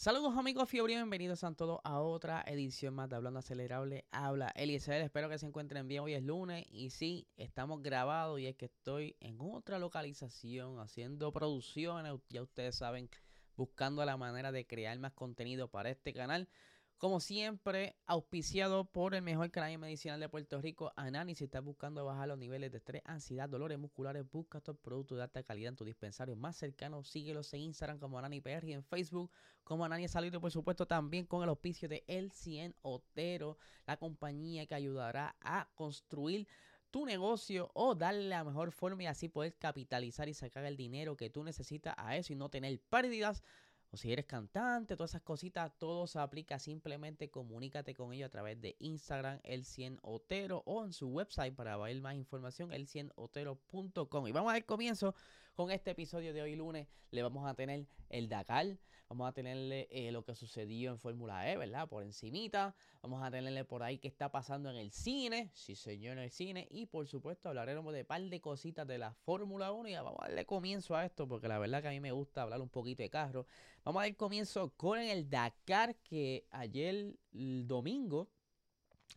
Saludos 0.00 0.38
amigos 0.38 0.68
fiebre, 0.68 0.94
bienvenidos 0.94 1.42
a 1.42 1.52
todos 1.54 1.80
a 1.82 1.98
otra 1.98 2.44
edición 2.46 2.94
más 2.94 3.08
de 3.08 3.16
Hablando 3.16 3.40
Acelerable. 3.40 4.04
Habla 4.12 4.52
Eliezer, 4.54 5.02
espero 5.02 5.28
que 5.28 5.38
se 5.38 5.46
encuentren 5.46 5.88
bien. 5.88 6.04
Hoy 6.04 6.14
es 6.14 6.22
lunes 6.22 6.64
y 6.70 6.90
sí, 6.90 7.26
estamos 7.36 7.82
grabados 7.82 8.38
y 8.38 8.46
es 8.46 8.54
que 8.54 8.66
estoy 8.66 9.16
en 9.18 9.40
otra 9.40 9.80
localización 9.80 10.78
haciendo 10.78 11.32
producciones, 11.32 12.12
ya 12.28 12.42
ustedes 12.42 12.76
saben, 12.76 13.10
buscando 13.56 14.04
la 14.04 14.16
manera 14.16 14.52
de 14.52 14.68
crear 14.68 14.96
más 15.00 15.14
contenido 15.14 15.66
para 15.66 15.90
este 15.90 16.12
canal. 16.14 16.48
Como 16.98 17.20
siempre, 17.20 17.94
auspiciado 18.06 18.84
por 18.84 19.14
el 19.14 19.22
mejor 19.22 19.52
canal 19.52 19.78
medicinal 19.78 20.18
de 20.18 20.28
Puerto 20.28 20.60
Rico, 20.60 20.92
Anani. 20.96 21.36
Si 21.36 21.44
estás 21.44 21.62
buscando 21.62 22.04
bajar 22.04 22.26
los 22.26 22.38
niveles 22.38 22.72
de 22.72 22.78
estrés, 22.78 23.02
ansiedad, 23.04 23.48
dolores 23.48 23.78
musculares, 23.78 24.28
busca 24.28 24.58
estos 24.58 24.76
productos 24.78 25.16
de 25.16 25.22
alta 25.22 25.44
calidad 25.44 25.68
en 25.68 25.76
tu 25.76 25.84
dispensario 25.84 26.34
más 26.34 26.56
cercano. 26.56 27.04
Síguelos 27.04 27.54
en 27.54 27.60
Instagram 27.60 28.00
como 28.00 28.18
Anani 28.18 28.40
PR 28.40 28.66
y 28.66 28.72
en 28.72 28.82
Facebook 28.82 29.30
como 29.62 29.84
Anani 29.84 30.08
Salido, 30.08 30.40
por 30.40 30.50
supuesto, 30.50 30.86
también 30.86 31.24
con 31.24 31.44
el 31.44 31.50
auspicio 31.50 31.88
de 31.88 32.02
El 32.08 32.32
100 32.32 32.74
Otero, 32.82 33.58
la 33.86 33.96
compañía 33.96 34.66
que 34.66 34.74
ayudará 34.74 35.36
a 35.40 35.68
construir 35.76 36.48
tu 36.90 37.06
negocio 37.06 37.70
o 37.74 37.94
darle 37.94 38.28
la 38.28 38.42
mejor 38.42 38.72
forma 38.72 39.04
y 39.04 39.06
así 39.06 39.28
poder 39.28 39.54
capitalizar 39.56 40.28
y 40.28 40.34
sacar 40.34 40.64
el 40.64 40.76
dinero 40.76 41.16
que 41.16 41.30
tú 41.30 41.44
necesitas 41.44 41.94
a 41.96 42.16
eso 42.16 42.32
y 42.32 42.36
no 42.36 42.48
tener 42.48 42.80
pérdidas 42.90 43.44
o 43.90 43.96
si 43.96 44.12
eres 44.12 44.26
cantante, 44.26 44.96
todas 44.96 45.12
esas 45.12 45.22
cositas, 45.22 45.72
todo 45.78 46.06
se 46.06 46.18
aplica. 46.18 46.58
Simplemente 46.58 47.30
comunícate 47.30 47.94
con 47.94 48.12
ellos 48.12 48.26
a 48.26 48.30
través 48.30 48.60
de 48.60 48.76
Instagram, 48.80 49.40
el 49.44 49.64
100 49.64 50.00
Otero, 50.02 50.62
o 50.66 50.84
en 50.84 50.92
su 50.92 51.08
website 51.08 51.54
para 51.54 51.76
ver 51.76 52.00
más 52.00 52.14
información, 52.14 52.72
el 52.72 52.86
100 52.86 53.12
otero.com. 53.16 54.26
Y 54.26 54.32
vamos 54.32 54.50
a 54.50 54.54
ver 54.54 54.66
comienzo 54.66 55.14
con 55.54 55.70
este 55.70 55.92
episodio 55.92 56.34
de 56.34 56.42
hoy 56.42 56.54
lunes. 56.54 56.86
Le 57.10 57.22
vamos 57.22 57.48
a 57.48 57.54
tener 57.54 57.86
el 58.10 58.28
Dakar, 58.28 58.78
Vamos 59.08 59.26
a 59.26 59.32
tenerle 59.32 59.88
eh, 59.90 60.12
lo 60.12 60.22
que 60.22 60.34
sucedió 60.34 60.90
en 60.90 60.98
Fórmula 60.98 61.50
E, 61.50 61.56
¿verdad? 61.56 61.88
Por 61.88 62.02
encimita. 62.02 62.74
Vamos 63.00 63.22
a 63.22 63.30
tenerle 63.30 63.64
por 63.64 63.82
ahí 63.82 63.98
qué 63.98 64.06
está 64.06 64.30
pasando 64.30 64.68
en 64.70 64.76
el 64.76 64.92
cine. 64.92 65.50
Sí, 65.54 65.74
señor, 65.74 66.18
en 66.18 66.24
el 66.24 66.30
cine. 66.30 66.68
Y 66.70 66.86
por 66.86 67.06
supuesto 67.06 67.48
hablaremos 67.48 67.94
de 67.94 68.00
un 68.00 68.06
par 68.06 68.20
de 68.20 68.40
cositas 68.40 68.86
de 68.86 68.98
la 68.98 69.14
Fórmula 69.14 69.72
1. 69.72 69.88
Y 69.88 69.94
vamos 69.94 70.16
a 70.20 70.26
darle 70.26 70.44
comienzo 70.44 70.94
a 70.94 71.06
esto 71.06 71.26
porque 71.26 71.48
la 71.48 71.58
verdad 71.58 71.80
que 71.80 71.88
a 71.88 71.92
mí 71.92 72.00
me 72.00 72.12
gusta 72.12 72.42
hablar 72.42 72.60
un 72.60 72.68
poquito 72.68 73.02
de 73.02 73.08
carro. 73.08 73.46
Vamos 73.82 74.00
a 74.02 74.04
dar 74.04 74.16
comienzo 74.16 74.74
con 74.76 74.98
el 74.98 75.30
Dakar 75.30 75.96
que 75.96 76.46
ayer, 76.50 77.14
domingo, 77.32 78.28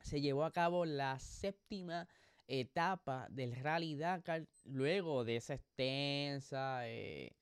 se 0.03 0.21
llevó 0.21 0.45
a 0.45 0.51
cabo 0.51 0.85
la 0.85 1.19
séptima 1.19 2.07
etapa 2.47 3.27
del 3.29 3.55
Rally 3.55 3.95
Dakar 3.95 4.47
luego 4.65 5.23
de 5.23 5.37
esa 5.37 5.53
extensa 5.53 6.87
eh, 6.87 7.35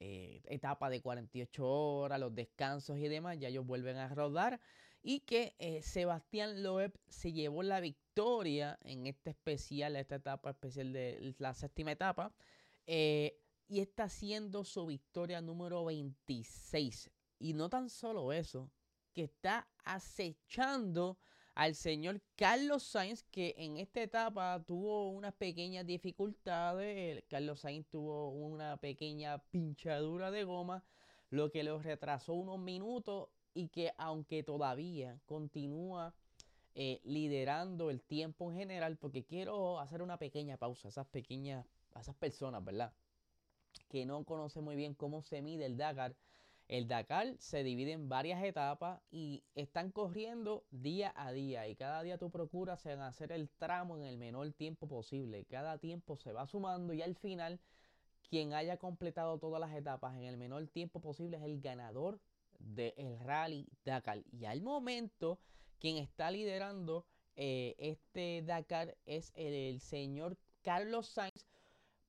eh, 0.00 0.40
etapa 0.46 0.88
de 0.88 1.02
48 1.02 1.66
horas, 1.66 2.18
los 2.18 2.34
descansos 2.34 2.98
y 2.98 3.06
demás, 3.08 3.38
ya 3.38 3.48
ellos 3.48 3.66
vuelven 3.66 3.98
a 3.98 4.08
rodar. 4.08 4.60
Y 5.02 5.20
que 5.20 5.54
eh, 5.58 5.82
Sebastián 5.82 6.62
Loeb 6.62 6.98
se 7.08 7.32
llevó 7.32 7.62
la 7.62 7.80
victoria 7.80 8.78
en 8.82 9.06
este 9.06 9.30
especial, 9.30 9.96
esta 9.96 10.16
etapa 10.16 10.50
especial 10.50 10.92
de 10.92 11.34
la 11.38 11.54
séptima 11.54 11.92
etapa. 11.92 12.34
Eh, 12.86 13.38
y 13.68 13.80
está 13.80 14.04
haciendo 14.04 14.64
su 14.64 14.86
victoria 14.86 15.40
número 15.40 15.84
26. 15.84 17.10
Y 17.38 17.52
no 17.52 17.68
tan 17.68 17.88
solo 17.88 18.32
eso, 18.32 18.70
que 19.12 19.24
está 19.24 19.68
acechando 19.84 21.18
al 21.54 21.74
señor 21.74 22.20
Carlos 22.36 22.82
Sainz, 22.82 23.24
que 23.24 23.54
en 23.58 23.76
esta 23.76 24.02
etapa 24.02 24.62
tuvo 24.66 25.10
unas 25.10 25.34
pequeñas 25.34 25.86
dificultades. 25.86 27.24
Carlos 27.28 27.60
Sainz 27.60 27.86
tuvo 27.88 28.30
una 28.30 28.76
pequeña 28.78 29.38
pinchadura 29.50 30.30
de 30.30 30.44
goma, 30.44 30.84
lo 31.30 31.50
que 31.50 31.62
lo 31.62 31.78
retrasó 31.78 32.34
unos 32.34 32.58
minutos 32.58 33.28
y 33.54 33.68
que 33.68 33.92
aunque 33.98 34.42
todavía 34.42 35.18
continúa 35.26 36.14
eh, 36.74 37.00
liderando 37.04 37.90
el 37.90 38.00
tiempo 38.00 38.50
en 38.50 38.58
general, 38.58 38.96
porque 38.96 39.24
quiero 39.24 39.80
hacer 39.80 40.02
una 40.02 40.18
pequeña 40.18 40.56
pausa 40.56 40.88
a 40.88 40.90
esas 40.90 41.06
pequeñas, 41.06 41.66
a 41.94 42.00
esas 42.00 42.14
personas, 42.14 42.64
¿verdad? 42.64 42.92
Que 43.88 44.06
no 44.06 44.24
conocen 44.24 44.64
muy 44.64 44.76
bien 44.76 44.94
cómo 44.94 45.22
se 45.22 45.42
mide 45.42 45.66
el 45.66 45.76
Dakar 45.76 46.14
el 46.70 46.86
Dakar 46.86 47.34
se 47.40 47.64
divide 47.64 47.90
en 47.90 48.08
varias 48.08 48.44
etapas 48.44 49.00
y 49.10 49.42
están 49.56 49.90
corriendo 49.90 50.64
día 50.70 51.12
a 51.16 51.32
día 51.32 51.66
y 51.66 51.74
cada 51.74 52.00
día 52.04 52.16
tú 52.16 52.30
procuras 52.30 52.86
hacer 52.86 53.32
el 53.32 53.48
tramo 53.48 53.96
en 53.96 54.04
el 54.04 54.18
menor 54.18 54.52
tiempo 54.52 54.86
posible. 54.86 55.44
Cada 55.46 55.78
tiempo 55.78 56.16
se 56.16 56.32
va 56.32 56.46
sumando 56.46 56.92
y 56.92 57.02
al 57.02 57.16
final 57.16 57.58
quien 58.28 58.54
haya 58.54 58.76
completado 58.76 59.36
todas 59.40 59.60
las 59.60 59.74
etapas 59.74 60.14
en 60.14 60.22
el 60.22 60.36
menor 60.36 60.68
tiempo 60.68 61.00
posible 61.00 61.38
es 61.38 61.42
el 61.42 61.60
ganador 61.60 62.20
del 62.60 63.18
Rally 63.18 63.66
Dakar. 63.84 64.22
Y 64.30 64.44
al 64.44 64.62
momento 64.62 65.40
quien 65.80 65.96
está 65.96 66.30
liderando 66.30 67.04
eh, 67.34 67.74
este 67.78 68.42
Dakar 68.46 68.96
es 69.06 69.32
el 69.34 69.80
señor 69.80 70.38
Carlos 70.62 71.08
Sainz 71.08 71.29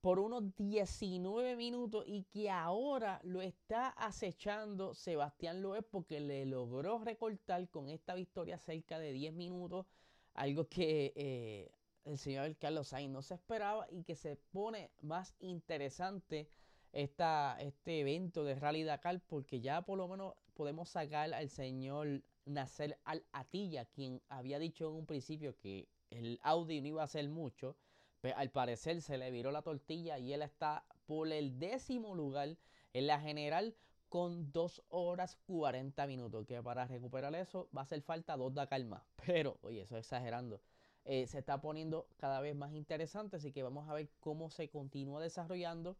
por 0.01 0.19
unos 0.19 0.55
19 0.57 1.55
minutos 1.55 2.03
y 2.07 2.23
que 2.23 2.49
ahora 2.49 3.21
lo 3.23 3.41
está 3.41 3.89
acechando 3.89 4.95
Sebastián 4.95 5.61
Loeb 5.61 5.85
porque 5.89 6.19
le 6.19 6.45
logró 6.47 6.97
recortar 6.99 7.69
con 7.69 7.87
esta 7.87 8.15
victoria 8.15 8.57
cerca 8.57 8.97
de 8.97 9.13
10 9.13 9.33
minutos, 9.33 9.85
algo 10.33 10.67
que 10.67 11.13
eh, 11.15 11.71
el 12.03 12.17
señor 12.17 12.57
Carlos 12.57 12.87
Sainz 12.87 13.11
no 13.11 13.21
se 13.21 13.35
esperaba 13.35 13.85
y 13.91 14.03
que 14.03 14.15
se 14.15 14.35
pone 14.35 14.91
más 15.01 15.35
interesante 15.39 16.49
esta, 16.91 17.57
este 17.59 17.99
evento 17.99 18.43
de 18.43 18.55
Rally 18.55 18.83
Dakar 18.83 19.21
porque 19.27 19.61
ya 19.61 19.83
por 19.83 19.99
lo 19.99 20.07
menos 20.07 20.33
podemos 20.55 20.89
sacar 20.89 21.31
al 21.33 21.49
señor 21.49 22.23
Nasser 22.45 22.97
Al-Atilla, 23.03 23.85
quien 23.85 24.19
había 24.29 24.57
dicho 24.57 24.89
en 24.89 24.95
un 24.95 25.05
principio 25.05 25.55
que 25.59 25.87
el 26.09 26.39
Audi 26.41 26.81
no 26.81 26.87
iba 26.87 27.01
a 27.03 27.05
hacer 27.05 27.29
mucho 27.29 27.77
pues, 28.21 28.33
al 28.37 28.51
parecer 28.51 29.01
se 29.01 29.17
le 29.17 29.31
viró 29.31 29.51
la 29.51 29.63
tortilla 29.63 30.19
y 30.19 30.31
él 30.33 30.43
está 30.43 30.85
por 31.05 31.27
el 31.31 31.59
décimo 31.59 32.15
lugar 32.15 32.55
en 32.93 33.07
la 33.07 33.19
general 33.19 33.75
con 34.09 34.51
2 34.51 34.83
horas 34.89 35.37
40 35.47 36.05
minutos. 36.05 36.45
Que 36.45 36.61
para 36.61 36.85
recuperar 36.85 37.33
eso 37.35 37.67
va 37.75 37.81
a 37.81 37.83
hacer 37.83 38.01
falta 38.01 38.37
dos 38.37 38.53
Dakar 38.53 38.83
más. 38.85 39.03
Pero, 39.25 39.57
oye, 39.61 39.81
eso 39.81 39.97
es 39.97 40.05
exagerando. 40.05 40.61
Eh, 41.03 41.25
se 41.25 41.39
está 41.39 41.59
poniendo 41.59 42.07
cada 42.17 42.41
vez 42.41 42.55
más 42.55 42.73
interesante. 42.73 43.37
Así 43.37 43.51
que 43.51 43.63
vamos 43.63 43.89
a 43.89 43.93
ver 43.93 44.09
cómo 44.19 44.49
se 44.51 44.69
continúa 44.69 45.21
desarrollando. 45.21 45.97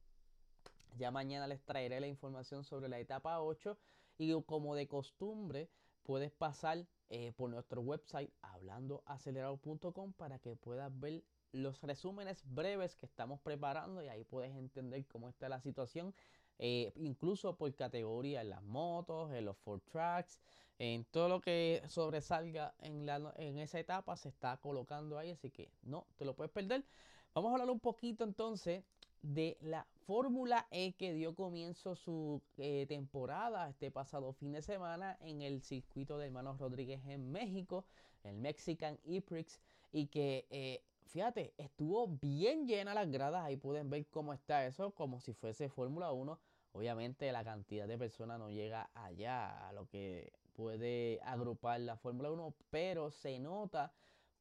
Ya 0.97 1.09
mañana 1.09 1.47
les 1.47 1.63
traeré 1.63 1.99
la 1.99 2.07
información 2.07 2.63
sobre 2.63 2.89
la 2.89 2.99
etapa 2.99 3.41
8. 3.41 3.77
Y 4.17 4.39
como 4.43 4.75
de 4.75 4.87
costumbre, 4.87 5.69
puedes 6.03 6.31
pasar 6.31 6.85
eh, 7.09 7.31
por 7.35 7.49
nuestro 7.49 7.81
website 7.81 8.31
hablandoacelerado.com 8.41 10.13
para 10.13 10.37
que 10.39 10.55
puedas 10.55 10.91
ver 10.99 11.23
los 11.51 11.81
resúmenes 11.81 12.43
breves 12.53 12.95
que 12.95 13.05
estamos 13.05 13.39
preparando 13.41 14.03
y 14.03 14.07
ahí 14.07 14.23
puedes 14.23 14.55
entender 14.55 15.05
cómo 15.07 15.29
está 15.29 15.49
la 15.49 15.61
situación, 15.61 16.13
eh, 16.59 16.91
incluso 16.95 17.55
por 17.55 17.73
categoría 17.75 18.41
en 18.41 18.49
las 18.49 18.63
motos, 18.63 19.31
en 19.33 19.45
los 19.45 19.57
four 19.57 19.81
tracks, 19.81 20.39
en 20.79 21.05
todo 21.05 21.29
lo 21.29 21.41
que 21.41 21.83
sobresalga 21.87 22.73
en, 22.79 23.05
la, 23.05 23.33
en 23.37 23.59
esa 23.59 23.79
etapa 23.79 24.15
se 24.17 24.29
está 24.29 24.57
colocando 24.57 25.17
ahí, 25.17 25.31
así 25.31 25.51
que 25.51 25.69
no 25.83 26.07
te 26.17 26.25
lo 26.25 26.35
puedes 26.35 26.51
perder. 26.51 26.83
Vamos 27.33 27.49
a 27.49 27.53
hablar 27.53 27.69
un 27.69 27.79
poquito 27.79 28.23
entonces 28.23 28.83
de 29.21 29.57
la 29.61 29.85
Fórmula 30.07 30.67
E 30.71 30.93
que 30.93 31.13
dio 31.13 31.35
comienzo 31.35 31.95
su 31.95 32.41
eh, 32.57 32.85
temporada 32.87 33.69
este 33.69 33.91
pasado 33.91 34.33
fin 34.33 34.51
de 34.51 34.61
semana 34.61 35.17
en 35.21 35.41
el 35.41 35.61
circuito 35.61 36.17
de 36.17 36.25
Hermanos 36.27 36.57
Rodríguez 36.59 37.01
en 37.05 37.31
México, 37.31 37.85
el 38.23 38.35
Mexican 38.37 38.97
E-Prix, 39.05 39.61
y 39.91 40.07
que 40.07 40.47
eh, 40.49 40.81
fíjate, 41.07 41.53
estuvo 41.57 42.07
bien 42.07 42.67
llena 42.67 42.93
las 42.93 43.09
gradas. 43.09 43.43
Ahí 43.43 43.57
pueden 43.57 43.89
ver 43.89 44.05
cómo 44.07 44.33
está 44.33 44.65
eso, 44.65 44.91
como 44.91 45.19
si 45.19 45.33
fuese 45.33 45.69
Fórmula 45.69 46.11
1. 46.11 46.39
Obviamente 46.73 47.31
la 47.31 47.43
cantidad 47.43 47.87
de 47.87 47.97
personas 47.97 48.39
no 48.39 48.49
llega 48.49 48.89
allá 48.93 49.67
a 49.67 49.73
lo 49.73 49.87
que 49.87 50.31
puede 50.53 51.19
agrupar 51.23 51.79
la 51.81 51.97
Fórmula 51.97 52.31
1, 52.31 52.53
pero 52.69 53.11
se 53.11 53.39
nota 53.39 53.91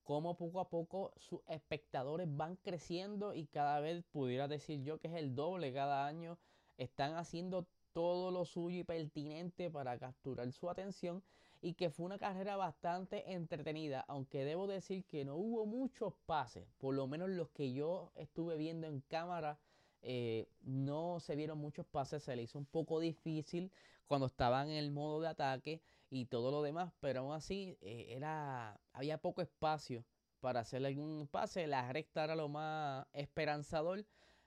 cómo 0.05 0.37
poco 0.37 0.61
a 0.61 0.69
poco 0.69 1.13
sus 1.17 1.41
espectadores 1.49 2.29
van 2.37 2.57
creciendo 2.57 3.35
y 3.35 3.47
cada 3.47 3.81
vez 3.81 4.03
pudiera 4.13 4.49
decir 4.49 4.83
yo 4.83 4.99
que 4.99 5.09
es 5.09 5.15
el 5.15 5.35
doble 5.35 5.73
cada 5.73 6.07
año, 6.07 6.39
están 6.79 7.15
haciendo 7.15 7.67
todo 7.93 8.31
lo 8.31 8.45
suyo 8.45 8.81
y 8.81 8.85
pertinente 8.85 9.71
para 9.71 9.99
capturar 9.99 10.51
su 10.53 10.71
atención 10.71 11.23
y 11.63 11.75
que 11.75 11.91
fue 11.91 12.07
una 12.07 12.19
carrera 12.19 12.57
bastante 12.57 13.33
entretenida, 13.33 14.05
aunque 14.09 14.45
debo 14.45 14.67
decir 14.67 15.05
que 15.05 15.25
no 15.25 15.37
hubo 15.37 15.67
muchos 15.67 16.15
pases, 16.27 16.67
por 16.79 16.95
lo 16.95 17.07
menos 17.07 17.29
los 17.31 17.51
que 17.51 17.73
yo 17.73 18.13
estuve 18.17 18.57
viendo 18.57 18.87
en 18.87 19.01
cámara, 19.01 19.59
eh, 20.03 20.49
no 20.63 21.21
se 21.21 21.37
vieron 21.37 21.59
muchos 21.59 21.85
pases, 21.87 22.23
se 22.23 22.35
le 22.35 22.43
hizo 22.43 22.59
un 22.59 22.65
poco 22.65 23.01
difícil 23.01 23.71
cuando 24.07 24.27
estaban 24.27 24.71
en 24.71 24.77
el 24.77 24.91
modo 24.91 25.21
de 25.21 25.29
ataque 25.29 25.83
y 26.09 26.25
todo 26.27 26.51
lo 26.51 26.63
demás, 26.63 26.93
pero 27.01 27.21
aún 27.21 27.35
así 27.35 27.77
eh, 27.83 28.07
era, 28.17 28.81
había 28.93 29.19
poco 29.19 29.43
espacio 29.43 30.05
para 30.41 30.61
hacer 30.61 30.85
algún 30.85 31.29
pase, 31.31 31.67
la 31.67 31.93
recta 31.93 32.25
era 32.25 32.35
lo 32.35 32.49
más 32.49 33.07
esperanzador, 33.13 34.05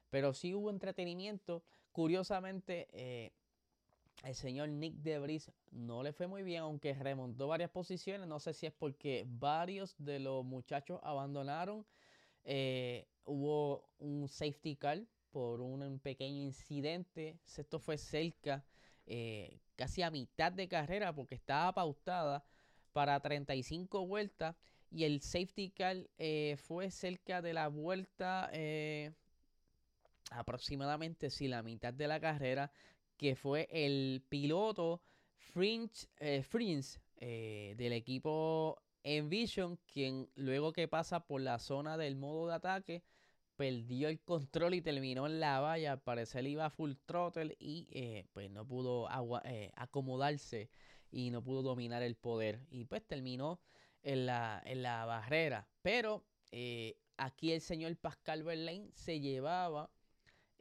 pero 0.10 0.33
sí 0.33 0.54
hubo 0.54 0.69
entretenimiento. 0.69 1.63
Curiosamente, 1.92 2.88
eh, 2.92 3.31
el 4.24 4.36
señor 4.36 4.69
Nick 4.69 4.95
Debris 4.95 5.51
no 5.71 6.01
le 6.01 6.13
fue 6.13 6.27
muy 6.27 6.44
bien, 6.44 6.62
aunque 6.62 6.94
remontó 6.94 7.48
varias 7.48 7.69
posiciones. 7.69 8.27
No 8.27 8.39
sé 8.39 8.54
si 8.54 8.65
es 8.65 8.74
porque 8.74 9.25
varios 9.27 9.95
de 9.98 10.19
los 10.19 10.45
muchachos 10.45 11.00
abandonaron. 11.04 11.86
Eh, 12.45 13.07
hubo 13.25 13.89
un 14.00 14.27
safety 14.30 14.77
car 14.77 15.01
por 15.31 15.60
un 15.60 16.00
pequeño 16.00 16.42
incidente. 16.42 17.38
Esto 17.57 17.80
fue 17.80 17.98
cerca, 17.98 18.63
eh, 19.06 19.60
casi 19.75 20.04
a 20.04 20.12
mitad 20.12 20.54
de 20.54 20.69
carrera, 20.69 21.13
porque 21.13 21.36
estaba 21.36 21.74
pautada 21.74 22.45
para 22.94 23.19
35 23.19 24.07
vueltas. 24.07 24.56
Y 24.89 25.04
el 25.04 25.21
safety 25.21 25.71
car 25.71 25.98
eh, 26.18 26.56
fue 26.57 26.92
cerca 26.92 27.42
de 27.42 27.54
la 27.54 27.68
vuelta 27.68 28.50
aproximadamente, 30.31 31.30
si 31.30 31.48
la 31.50 31.62
mitad 31.62 31.94
de 31.94 32.07
la 32.07 32.19
carrera 32.21 32.71
que 33.18 33.36
fue 33.36 33.68
el 33.71 34.24
piloto 34.30 35.01
Fringe, 35.38 36.07
eh, 36.19 36.44
eh, 37.18 37.75
del 37.77 37.94
equipo 37.94 38.81
Envision, 39.04 39.77
quien 39.86 40.30
luego 40.36 40.74
que 40.74 40.88
pasa 40.88 41.25
por 41.25 41.42
la 41.42 41.60
zona 41.60 41.98
del 41.98 42.15
modo 42.15 42.48
de 42.48 42.56
ataque, 42.56 43.04
perdió 43.56 44.07
el 44.07 44.19
control 44.21 44.74
y 44.74 44.81
terminó 44.81 45.27
en 45.27 45.39
la 45.39 45.60
valla. 45.60 45.92
Al 45.92 46.01
parecer 46.01 46.48
iba 46.48 46.69
full 46.69 46.94
throttle 47.06 47.56
y 47.60 47.88
eh, 47.92 48.25
pues 48.33 48.50
no 48.50 48.65
pudo 48.65 49.07
acomodarse 49.75 50.69
y 51.12 51.30
no 51.30 51.44
pudo 51.44 51.62
dominar 51.62 52.01
el 52.01 52.15
poder. 52.15 52.65
Y 52.71 52.86
pues 52.86 53.06
terminó 53.06 53.60
en 54.01 54.25
la, 54.25 54.62
en 54.65 54.81
la 54.81 55.06
barrera. 55.06 55.68
Pero 55.81 56.25
aquí 57.18 57.51
el 57.51 57.62
señor 57.62 57.95
Pascal 57.98 58.44
Verlaine 58.44 58.89
se 58.94 59.19
llevaba 59.19 59.92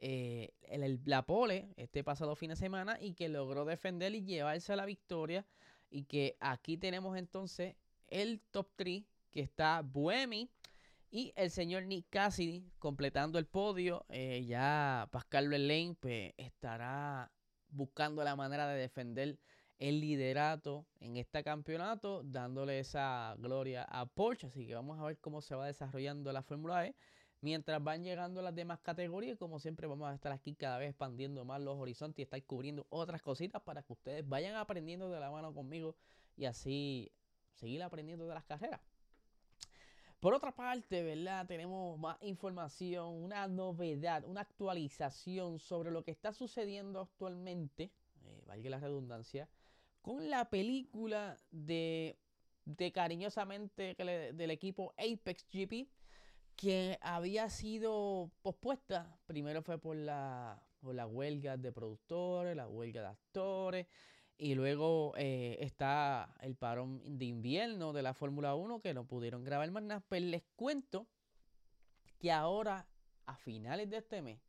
eh, 0.05 0.49
el, 0.63 0.99
la 1.05 1.25
pole 1.25 1.69
este 1.77 2.03
pasado 2.03 2.35
fin 2.35 2.49
de 2.49 2.57
semana 2.57 2.97
y 2.99 3.13
que 3.13 3.29
logró 3.29 3.63
defender 3.63 4.13
y 4.13 4.25
llevarse 4.25 4.73
a 4.73 4.75
la 4.75 4.85
victoria. 4.85 5.45
Y 5.89 6.03
que 6.03 6.35
aquí 6.41 6.75
tenemos 6.77 7.17
entonces 7.17 7.77
el 8.07 8.41
top 8.51 8.67
3 8.75 9.03
que 9.31 9.39
está 9.39 9.81
Buemi 9.81 10.49
y 11.09 11.31
el 11.37 11.51
señor 11.51 11.83
Nick 11.83 12.07
Cassidy 12.09 12.69
completando 12.79 13.39
el 13.39 13.45
podio. 13.45 14.05
Eh, 14.09 14.43
ya 14.45 15.07
Pascal 15.09 15.47
Verlaine 15.47 15.95
pues, 15.97 16.33
estará 16.35 17.31
buscando 17.69 18.25
la 18.25 18.35
manera 18.35 18.67
de 18.67 18.81
defender 18.81 19.39
el 19.79 20.01
liderato 20.01 20.85
en 20.99 21.15
este 21.15 21.45
campeonato, 21.45 22.23
dándole 22.25 22.79
esa 22.79 23.35
gloria 23.39 23.83
a 23.83 24.05
Porsche. 24.05 24.47
Así 24.47 24.67
que 24.67 24.75
vamos 24.75 24.99
a 24.99 25.05
ver 25.05 25.17
cómo 25.19 25.39
se 25.41 25.55
va 25.55 25.67
desarrollando 25.67 26.33
la 26.33 26.43
Fórmula 26.43 26.87
E 26.87 26.93
mientras 27.43 27.83
van 27.83 28.03
llegando 28.03 28.41
las 28.41 28.55
demás 28.55 28.79
categorías. 28.79 29.37
Como 29.37 29.59
siempre, 29.59 29.85
vamos 29.85 30.09
a 30.09 30.15
estar 30.15 30.31
aquí 30.31 30.55
cada 30.55 30.77
vez 30.77 30.91
expandiendo 30.91 31.43
más 31.43 31.61
los 31.61 31.77
horizontes 31.77 32.19
y 32.19 32.21
estar 32.23 32.41
cubriendo 32.43 32.87
otras 32.89 33.21
cositas 33.21 33.61
para 33.61 33.83
que 33.83 33.91
ustedes 33.91 34.27
vayan 34.27 34.55
aprendiendo 34.55 35.09
de 35.09 35.19
la 35.19 35.29
mano 35.29 35.53
conmigo 35.53 35.93
y 36.37 36.45
así 36.45 37.11
seguir 37.51 37.83
aprendiendo 37.83 38.25
de 38.27 38.33
las 38.33 38.45
carreras. 38.45 38.79
Por 40.21 40.33
otra 40.33 40.55
parte, 40.55 41.03
¿verdad? 41.03 41.45
Tenemos 41.45 41.99
más 41.99 42.17
información, 42.21 43.09
una 43.21 43.45
novedad, 43.49 44.23
una 44.23 44.39
actualización 44.39 45.59
sobre 45.59 45.91
lo 45.91 46.01
que 46.01 46.11
está 46.11 46.31
sucediendo 46.31 47.01
actualmente, 47.01 47.91
eh, 48.23 48.41
valga 48.47 48.69
la 48.69 48.79
redundancia, 48.79 49.49
con 50.01 50.29
la 50.29 50.49
película 50.49 51.37
de, 51.51 52.17
de 52.63 52.91
cariñosamente 52.93 53.95
del 54.33 54.51
equipo 54.51 54.93
Apex 54.97 55.45
GP 55.51 55.89
que 56.55 56.97
había 57.01 57.49
sido 57.49 58.31
pospuesta. 58.41 59.17
Primero 59.25 59.61
fue 59.61 59.77
por 59.77 59.95
la, 59.95 60.61
por 60.79 60.95
la 60.95 61.07
huelga 61.07 61.57
de 61.57 61.71
productores, 61.71 62.55
la 62.55 62.67
huelga 62.67 63.01
de 63.01 63.07
actores, 63.07 63.87
y 64.37 64.55
luego 64.55 65.13
eh, 65.17 65.57
está 65.59 66.35
el 66.41 66.55
parón 66.55 67.01
de 67.17 67.25
invierno 67.25 67.93
de 67.93 68.01
la 68.01 68.13
Fórmula 68.13 68.55
1 68.55 68.81
que 68.81 68.93
no 68.93 69.05
pudieron 69.05 69.43
grabar 69.43 69.69
más 69.71 69.83
nada. 69.83 70.03
Pero 70.09 70.25
les 70.25 70.43
cuento 70.55 71.07
que 72.19 72.31
ahora, 72.31 72.87
a 73.25 73.37
finales 73.37 73.89
de 73.89 73.97
este 73.97 74.21
mes, 74.21 74.39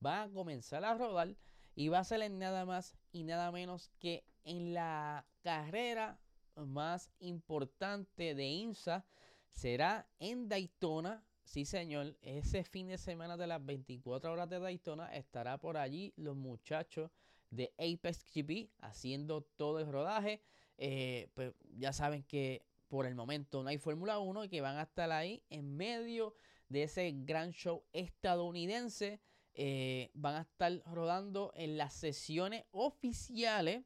van 0.00 0.30
a 0.30 0.32
comenzar 0.32 0.84
a 0.84 0.94
rodar 0.94 1.36
y 1.74 1.88
va 1.88 1.98
a 1.98 2.04
ser 2.04 2.30
nada 2.30 2.64
más 2.64 2.96
y 3.12 3.24
nada 3.24 3.52
menos 3.52 3.90
que 3.98 4.24
en 4.44 4.74
la 4.74 5.26
carrera 5.42 6.18
más 6.54 7.10
importante 7.18 8.34
de 8.34 8.44
INSA. 8.46 9.04
Será 9.50 10.06
en 10.18 10.48
Daytona, 10.48 11.24
Sí, 11.46 11.64
señor. 11.64 12.16
Ese 12.22 12.64
fin 12.64 12.88
de 12.88 12.98
semana 12.98 13.36
de 13.36 13.46
las 13.46 13.64
24 13.64 14.32
horas 14.32 14.50
de 14.50 14.58
Daytona 14.58 15.14
estará 15.14 15.58
por 15.58 15.76
allí 15.76 16.12
los 16.16 16.36
muchachos 16.36 17.08
de 17.50 17.72
Apex 17.78 18.26
GP 18.34 18.68
haciendo 18.80 19.42
todo 19.42 19.78
el 19.78 19.86
rodaje. 19.86 20.42
Eh, 20.76 21.30
pues 21.34 21.54
ya 21.78 21.92
saben 21.92 22.24
que 22.24 22.66
por 22.88 23.06
el 23.06 23.14
momento 23.14 23.62
no 23.62 23.68
hay 23.68 23.78
Fórmula 23.78 24.18
1 24.18 24.44
y 24.44 24.48
que 24.48 24.60
van 24.60 24.76
a 24.76 24.82
estar 24.82 25.12
ahí 25.12 25.44
en 25.48 25.76
medio 25.76 26.34
de 26.68 26.82
ese 26.82 27.12
gran 27.14 27.52
show 27.52 27.84
estadounidense. 27.92 29.20
Eh, 29.54 30.10
van 30.14 30.34
a 30.34 30.40
estar 30.42 30.82
rodando 30.84 31.52
en 31.54 31.78
las 31.78 31.94
sesiones 31.94 32.64
oficiales 32.72 33.84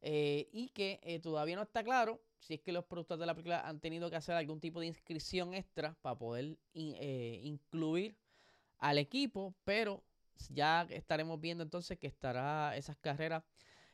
eh, 0.00 0.48
y 0.52 0.70
que 0.70 1.20
todavía 1.22 1.56
no 1.56 1.62
está 1.62 1.84
claro 1.84 2.22
si 2.44 2.54
es 2.54 2.60
que 2.60 2.72
los 2.72 2.84
productores 2.84 3.20
de 3.20 3.26
la 3.26 3.34
película 3.34 3.66
han 3.66 3.80
tenido 3.80 4.10
que 4.10 4.16
hacer 4.16 4.34
algún 4.34 4.60
tipo 4.60 4.80
de 4.80 4.86
inscripción 4.86 5.54
extra 5.54 5.96
para 6.02 6.18
poder 6.18 6.58
eh, 6.74 7.40
incluir 7.42 8.16
al 8.78 8.98
equipo, 8.98 9.54
pero 9.64 10.04
ya 10.50 10.86
estaremos 10.90 11.40
viendo 11.40 11.64
entonces 11.64 11.98
que 11.98 12.06
estará 12.06 12.76
esas 12.76 12.98
carreras 12.98 13.44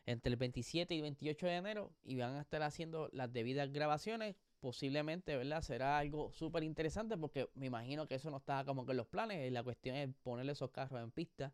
entre 0.05 0.31
el 0.31 0.37
27 0.37 0.93
y 0.93 1.01
28 1.01 1.47
de 1.47 1.55
enero 1.55 1.93
y 2.03 2.17
van 2.17 2.35
a 2.35 2.41
estar 2.41 2.63
haciendo 2.65 3.09
las 3.13 3.33
debidas 3.33 3.71
grabaciones. 3.73 4.35
Posiblemente, 4.59 5.37
¿verdad? 5.37 5.63
Será 5.63 5.99
algo 5.99 6.33
súper 6.33 6.65
interesante 6.65 7.17
porque 7.17 7.49
me 7.55 7.67
imagino 7.67 8.09
que 8.09 8.17
eso 8.17 8.31
no 8.31 8.39
está 8.39 8.65
como 8.65 8.85
que 8.85 8.91
en 8.91 8.97
los 8.97 9.07
planes. 9.07 9.51
La 9.53 9.63
cuestión 9.63 9.95
es 9.95 10.11
ponerle 10.23 10.53
esos 10.53 10.71
carros 10.71 11.01
en 11.01 11.13
pista 11.13 11.53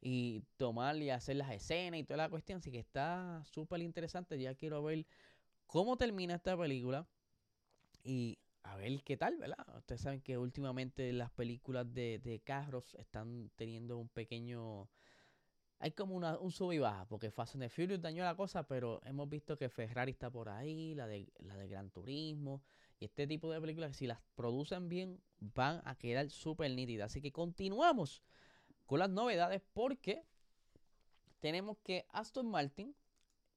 y 0.00 0.42
tomar 0.56 0.96
y 0.96 1.10
hacer 1.10 1.36
las 1.36 1.52
escenas 1.52 2.00
y 2.00 2.04
toda 2.04 2.16
la 2.16 2.30
cuestión. 2.30 2.58
Así 2.58 2.72
que 2.72 2.78
está 2.78 3.42
súper 3.44 3.82
interesante. 3.82 4.40
Ya 4.40 4.54
quiero 4.54 4.82
ver 4.82 5.04
cómo 5.70 5.96
termina 5.96 6.34
esta 6.34 6.58
película 6.58 7.06
y 8.02 8.38
a 8.64 8.76
ver 8.76 9.04
qué 9.04 9.16
tal, 9.16 9.36
¿verdad? 9.36 9.64
Ustedes 9.78 10.00
saben 10.00 10.20
que 10.20 10.36
últimamente 10.36 11.12
las 11.12 11.30
películas 11.30 11.94
de, 11.94 12.42
carros 12.44 12.96
están 12.96 13.50
teniendo 13.54 13.96
un 13.96 14.08
pequeño... 14.08 14.88
Hay 15.78 15.92
como 15.92 16.16
un 16.16 16.50
sub 16.50 16.72
y 16.72 16.78
baja, 16.78 17.06
porque 17.06 17.30
Fast 17.30 17.54
and 17.54 17.70
Furious 17.70 18.02
dañó 18.02 18.24
la 18.24 18.34
cosa, 18.34 18.64
pero 18.66 19.00
hemos 19.04 19.30
visto 19.30 19.56
que 19.56 19.68
Ferrari 19.68 20.10
está 20.10 20.28
por 20.28 20.48
ahí, 20.48 20.94
la 20.94 21.06
de, 21.06 21.32
la 21.38 21.56
de 21.56 21.68
Gran 21.68 21.88
Turismo, 21.90 22.62
y 22.98 23.04
este 23.04 23.26
tipo 23.28 23.50
de 23.50 23.60
películas, 23.60 23.96
si 23.96 24.08
las 24.08 24.20
producen 24.34 24.88
bien, 24.88 25.22
van 25.38 25.80
a 25.84 25.94
quedar 25.94 26.28
súper 26.30 26.70
nítidas. 26.72 27.12
Así 27.12 27.22
que 27.22 27.32
continuamos 27.32 28.22
con 28.86 28.98
las 28.98 29.08
novedades, 29.08 29.62
porque 29.72 30.24
tenemos 31.38 31.78
que 31.78 32.06
Aston 32.10 32.50
Martin, 32.50 32.94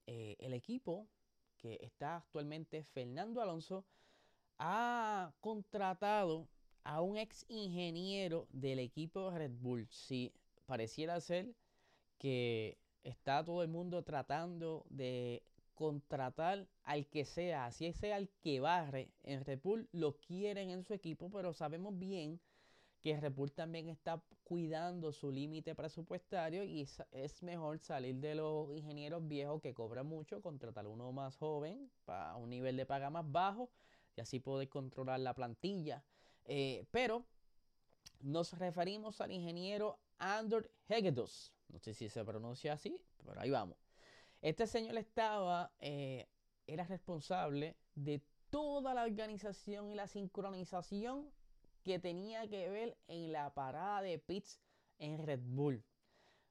eh, 0.06 0.38
el 0.40 0.54
equipo 0.54 1.10
que 1.64 1.80
está 1.82 2.18
actualmente 2.18 2.84
Fernando 2.84 3.42
Alonso, 3.42 3.86
ha 4.60 5.34
contratado 5.40 6.50
a 6.84 7.02
un 7.02 7.18
ex 7.18 7.46
ingeniero 7.48 8.48
del 8.52 8.80
equipo 8.80 9.32
Red 9.32 9.54
Bull. 9.62 9.88
Si 9.90 10.34
pareciera 10.66 11.22
ser 11.22 11.56
que 12.18 12.78
está 13.04 13.46
todo 13.46 13.64
el 13.64 13.70
mundo 13.70 14.04
tratando 14.04 14.86
de 14.90 15.42
contratar 15.74 16.68
al 16.84 17.08
que 17.08 17.24
sea, 17.24 17.66
así 17.66 17.94
sea 17.94 18.18
el 18.18 18.30
que 18.42 18.60
barre 18.60 19.10
en 19.24 19.46
Red 19.46 19.62
Bull, 19.64 19.88
lo 19.94 20.18
quieren 20.18 20.70
en 20.70 20.84
su 20.84 20.94
equipo, 20.94 21.32
pero 21.32 21.54
sabemos 21.54 21.98
bien 21.98 22.42
que 23.04 23.20
Red 23.20 23.34
también 23.54 23.90
está 23.90 24.24
cuidando 24.46 25.12
su 25.12 25.30
límite 25.30 25.76
presupuestario 25.76 26.64
y 26.64 26.88
es, 27.12 27.44
mejor 27.44 27.80
salir 27.80 28.16
de 28.16 28.36
los 28.36 28.74
ingenieros 28.74 29.28
viejos 29.28 29.62
que 29.62 29.74
cobran 29.74 30.08
mucho, 30.08 30.42
contratar 30.42 30.88
uno 30.88 31.12
más 31.12 31.36
joven 31.36 31.92
para 32.06 32.38
un 32.38 32.50
nivel 32.50 32.78
de 32.78 32.86
paga 32.86 33.10
más 33.10 33.30
bajo, 33.30 33.70
y 34.16 34.22
así 34.22 34.40
poder 34.40 34.70
controlar 34.70 35.20
la 35.20 35.34
plantilla. 35.34 36.02
Eh, 36.46 36.86
pero 36.92 37.26
nos 38.22 38.58
referimos 38.58 39.20
al 39.20 39.32
ingeniero 39.32 40.00
Andor 40.18 40.72
Hegedus. 40.88 41.52
No 41.68 41.80
sé 41.80 41.94
si 41.94 42.08
se 42.08 42.24
pronuncia 42.24 42.72
así, 42.72 43.02
pero 43.26 43.42
ahí 43.42 43.50
vamos. 43.50 43.78
Este 44.42 44.66
señor 44.66 44.98
estaba, 44.98 45.74
eh, 45.82 46.30
era 46.68 46.86
responsable 46.86 47.76
de 47.96 48.22
toda 48.50 48.94
la 48.94 49.04
organización 49.04 49.90
y 49.90 49.96
la 49.96 50.08
sincronización 50.08 51.30
que 51.84 52.00
tenía 52.00 52.48
que 52.48 52.70
ver 52.70 52.98
en 53.08 53.32
la 53.32 53.54
parada 53.54 54.02
de 54.02 54.18
pits 54.18 54.60
en 55.00 55.18
Red 55.18 55.42
Bull. 55.44 55.84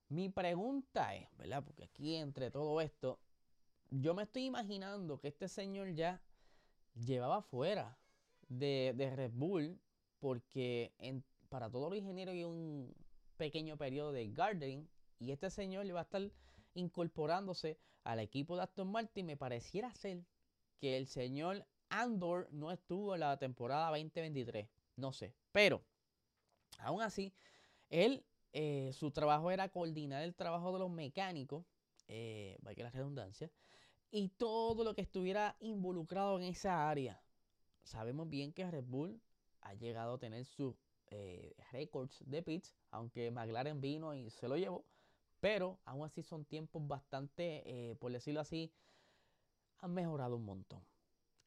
Mi 0.09 0.29
pregunta 0.29 1.15
es, 1.15 1.27
¿verdad? 1.39 1.65
Porque 1.65 1.85
aquí 1.85 2.17
entre 2.17 2.51
todo 2.51 2.81
esto, 2.81 3.19
yo 3.91 4.15
me 4.15 4.25
estoy 4.25 4.45
imaginando 4.45 5.19
que 5.19 5.29
este 5.29 5.49
señor 5.49 5.95
ya 5.95 6.23
llevaba 6.95 7.43
fuera 7.43 7.99
de, 8.49 9.13
Red 9.17 9.33
Bull 9.33 9.81
porque 10.19 10.93
para 11.49 11.71
todos 11.71 11.91
los 11.91 11.99
ingenieros 11.99 12.35
hay 12.35 12.45
un 12.45 12.95
pequeño 13.37 13.77
periodo 13.77 14.13
de 14.13 14.31
gardening 14.31 14.89
y 15.19 15.33
este 15.33 15.51
señor 15.51 15.87
le 15.87 15.95
va 15.95 16.01
a 16.01 16.05
estar 16.05 16.31
incorporándose 16.75 17.79
al 18.05 18.19
equipo 18.19 18.57
de 18.57 18.63
Aston 18.65 18.91
Martin. 18.91 19.27
Me 19.27 19.37
pareciera 19.37 19.95
ser 19.95 20.25
que 20.79 20.97
el 20.97 21.07
señor 21.07 21.67
Andor 21.89 22.49
no 22.51 22.71
estuvo 22.71 23.15
en 23.15 23.21
la 23.21 23.39
temporada 23.39 23.89
2023. 23.89 24.69
No 24.97 25.13
sé. 25.13 25.35
Pero, 25.53 25.83
aún 26.79 27.03
así, 27.03 27.35
él, 27.89 28.25
eh, 28.53 28.91
su 28.93 29.11
trabajo 29.11 29.51
era 29.51 29.69
coordinar 29.69 30.23
el 30.23 30.35
trabajo 30.35 30.73
de 30.73 30.79
los 30.81 30.91
mecánicos, 30.91 31.65
eh, 32.09 32.59
que 32.75 32.83
la 32.83 32.91
redundancia, 32.91 33.51
y 34.11 34.29
todo 34.29 34.85
lo 34.85 34.95
que 34.95 35.01
estuviera 35.03 35.57
involucrado 35.61 36.39
en 36.39 36.45
esa 36.45 36.89
área. 36.91 37.23
Sabemos 37.83 38.29
bien 38.29 38.53
que 38.53 38.71
Red 38.71 38.85
Bull 38.85 39.21
ha 39.63 39.75
llegado 39.75 40.15
a 40.15 40.19
tener 40.19 40.45
sus 40.45 40.75
eh, 41.07 41.55
récords 41.73 42.23
de 42.27 42.43
pits, 42.43 42.75
aunque 42.91 43.31
McLaren 43.31 43.81
vino 43.81 44.15
y 44.15 44.31
se 44.31 44.49
lo 44.49 44.57
llevó, 44.57 44.85
pero 45.41 45.79
aún 45.85 46.05
así 46.05 46.23
son 46.23 46.45
tiempos 46.45 46.87
bastante, 46.87 47.63
eh, 47.67 47.97
por 47.97 48.13
decirlo 48.13 48.41
así, 48.41 48.73
han 49.79 49.93
mejorado 49.95 50.37
un 50.37 50.45
montón. 50.45 50.92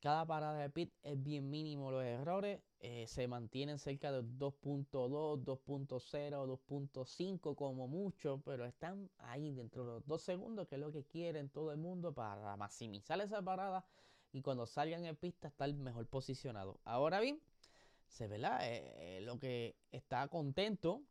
Cada 0.05 0.23
parada 0.23 0.59
de 0.59 0.69
pit 0.69 0.93
es 1.01 1.23
bien 1.23 1.49
mínimo 1.49 1.89
los 1.89 2.03
errores. 2.03 2.61
Eh, 2.79 3.07
se 3.07 3.27
mantienen 3.27 3.79
cerca 3.79 4.11
de 4.11 4.21
2.2, 4.21 5.43
2.0, 5.43 6.45
2.5 6.45 7.55
como 7.55 7.87
mucho, 7.87 8.39
pero 8.45 8.65
están 8.65 9.09
ahí 9.17 9.51
dentro 9.51 9.83
de 9.83 9.93
los 9.93 10.05
dos 10.05 10.21
segundos, 10.21 10.67
que 10.67 10.75
es 10.75 10.81
lo 10.81 10.91
que 10.91 11.05
quieren 11.05 11.49
todo 11.49 11.71
el 11.71 11.79
mundo 11.79 12.13
para 12.13 12.55
maximizar 12.55 13.19
esa 13.19 13.41
parada 13.41 13.83
y 14.31 14.43
cuando 14.43 14.67
salgan 14.67 15.05
en 15.05 15.15
pista 15.15 15.47
estar 15.47 15.73
mejor 15.73 16.05
posicionado. 16.05 16.79
Ahora 16.85 17.19
bien, 17.19 17.41
se 18.07 18.27
ve 18.27 18.35
eh, 18.35 19.17
eh, 19.17 19.21
lo 19.21 19.39
que 19.39 19.75
está 19.91 20.27
contento 20.27 21.01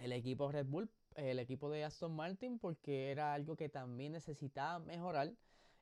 el 0.00 0.12
equipo 0.12 0.52
Red 0.52 0.66
Bull, 0.66 0.88
el 1.16 1.40
equipo 1.40 1.68
de 1.68 1.82
Aston 1.82 2.14
Martin, 2.14 2.60
porque 2.60 3.10
era 3.10 3.34
algo 3.34 3.56
que 3.56 3.68
también 3.68 4.12
necesitaba 4.12 4.78
mejorar 4.78 5.32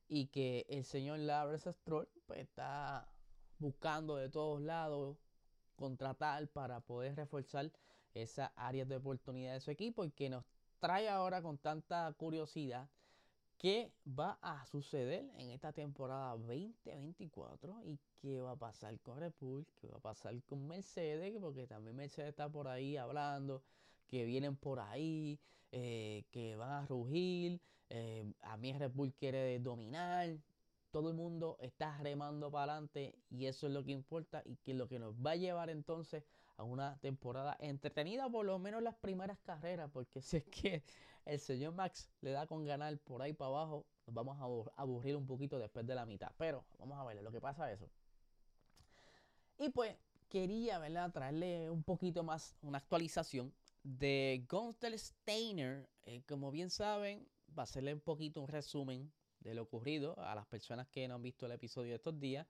y 0.08 0.26
que 0.28 0.66
el 0.68 0.84
señor 0.84 1.18
Lawrence 1.20 1.72
Stroll 1.72 2.08
pues, 2.26 2.40
está 2.40 3.08
buscando 3.58 4.16
de 4.16 4.28
todos 4.28 4.60
lados 4.60 5.16
contratar 5.76 6.48
para 6.48 6.80
poder 6.80 7.16
reforzar 7.16 7.70
esas 8.14 8.50
áreas 8.56 8.88
de 8.88 8.96
oportunidad 8.96 9.54
de 9.54 9.60
su 9.60 9.70
equipo 9.70 10.04
y 10.04 10.10
que 10.10 10.30
nos 10.30 10.44
trae 10.78 11.08
ahora 11.08 11.42
con 11.42 11.58
tanta 11.58 12.12
curiosidad 12.16 12.88
qué 13.58 13.92
va 14.06 14.38
a 14.42 14.64
suceder 14.66 15.30
en 15.36 15.50
esta 15.50 15.72
temporada 15.72 16.36
2024 16.36 17.84
y 17.84 17.98
qué 18.20 18.40
va 18.40 18.52
a 18.52 18.56
pasar 18.56 18.98
con 19.00 19.18
Red 19.18 19.32
Bull, 19.40 19.66
qué 19.80 19.88
va 19.88 19.96
a 19.96 20.00
pasar 20.00 20.34
con 20.44 20.66
Mercedes, 20.66 21.34
porque 21.40 21.66
también 21.66 21.96
Mercedes 21.96 22.30
está 22.30 22.48
por 22.48 22.68
ahí 22.68 22.96
hablando 22.96 23.62
que 24.06 24.24
vienen 24.24 24.56
por 24.56 24.80
ahí, 24.80 25.40
eh, 25.72 26.24
que 26.30 26.56
van 26.56 26.70
a 26.70 26.86
rugir. 26.86 27.60
Eh, 27.88 28.32
a 28.42 28.56
mí 28.56 28.72
Red 28.72 28.92
Bull 28.92 29.12
quiere 29.14 29.58
dominar. 29.60 30.36
Todo 30.90 31.10
el 31.10 31.14
mundo 31.14 31.56
está 31.60 31.98
remando 31.98 32.50
para 32.50 32.72
adelante 32.72 33.14
y 33.28 33.46
eso 33.46 33.66
es 33.66 33.72
lo 33.72 33.84
que 33.84 33.92
importa 33.92 34.42
y 34.44 34.56
que 34.56 34.72
es 34.72 34.76
lo 34.78 34.88
que 34.88 34.98
nos 34.98 35.14
va 35.14 35.32
a 35.32 35.36
llevar 35.36 35.68
entonces 35.68 36.24
a 36.56 36.64
una 36.64 36.96
temporada 37.00 37.56
entretenida, 37.60 38.30
por 38.30 38.46
lo 38.46 38.58
menos 38.58 38.82
las 38.82 38.94
primeras 38.94 39.38
carreras, 39.40 39.90
porque 39.92 40.20
si 40.22 40.38
es 40.38 40.44
que 40.44 40.82
el 41.26 41.38
señor 41.40 41.74
Max 41.74 42.08
le 42.20 42.30
da 42.30 42.46
con 42.46 42.64
ganar 42.64 42.98
por 43.00 43.20
ahí 43.20 43.32
para 43.32 43.48
abajo, 43.48 43.86
nos 44.06 44.14
vamos 44.14 44.38
a 44.40 44.80
aburrir 44.80 45.16
un 45.16 45.26
poquito 45.26 45.58
después 45.58 45.86
de 45.86 45.94
la 45.94 46.06
mitad. 46.06 46.32
Pero 46.38 46.64
vamos 46.78 46.98
a 46.98 47.04
ver 47.04 47.22
lo 47.22 47.32
que 47.32 47.40
pasa 47.40 47.70
eso. 47.70 47.90
Y 49.58 49.70
pues 49.70 49.96
quería. 50.28 50.80
Traerle 51.12 51.70
un 51.70 51.82
poquito 51.82 52.22
más, 52.22 52.54
una 52.62 52.78
actualización 52.78 53.52
de 53.82 54.44
Gunther 54.48 54.98
Steiner. 54.98 55.88
Eh, 56.04 56.22
como 56.28 56.50
bien 56.50 56.70
saben, 56.70 57.26
va 57.56 57.62
a 57.62 57.64
hacerle 57.64 57.94
un 57.94 58.00
poquito 58.00 58.40
un 58.40 58.48
resumen 58.48 59.12
de 59.40 59.54
lo 59.54 59.62
ocurrido 59.62 60.18
a 60.18 60.34
las 60.34 60.46
personas 60.46 60.88
que 60.88 61.06
no 61.08 61.14
han 61.14 61.22
visto 61.22 61.46
el 61.46 61.52
episodio 61.52 61.90
de 61.90 61.96
estos 61.96 62.18
días. 62.18 62.46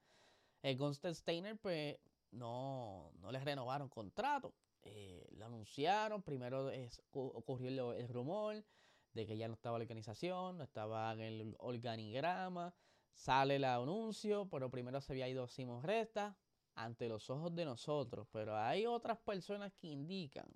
El 0.62 0.76
Gunther 0.76 1.14
Steiner, 1.14 1.56
pues, 1.58 1.98
no, 2.30 3.12
no 3.18 3.30
les 3.30 3.44
renovaron 3.44 3.88
contrato. 3.88 4.54
Eh, 4.82 5.26
lo 5.32 5.46
anunciaron, 5.46 6.22
primero 6.22 6.70
ocurrió 7.12 7.92
el, 7.92 8.08
rumor 8.08 8.64
de 9.12 9.26
que 9.26 9.36
ya 9.36 9.48
no 9.48 9.54
estaba 9.54 9.78
la 9.78 9.82
organización, 9.82 10.58
no 10.58 10.64
estaba 10.64 11.12
en 11.12 11.20
el 11.20 11.56
organigrama, 11.58 12.74
sale 13.12 13.56
el 13.56 13.64
anuncio, 13.64 14.48
pero 14.48 14.70
primero 14.70 15.00
se 15.00 15.12
había 15.12 15.28
ido 15.28 15.48
Simon 15.48 15.82
Resta 15.82 16.36
ante 16.76 17.08
los 17.08 17.30
ojos 17.30 17.54
de 17.54 17.64
nosotros, 17.64 18.28
pero 18.30 18.56
hay 18.56 18.86
otras 18.86 19.18
personas 19.18 19.72
que 19.72 19.88
indican 19.88 20.48